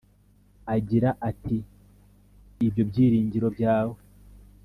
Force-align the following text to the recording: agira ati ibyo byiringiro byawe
agira 0.75 1.09
ati 1.29 1.57
ibyo 2.67 2.83
byiringiro 2.89 3.47
byawe 3.55 3.97